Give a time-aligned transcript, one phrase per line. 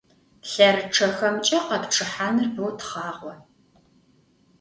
[0.51, 3.33] ЛъэрычъэхэмкӀэ къэпчъыхьаныр боу тхъагъо.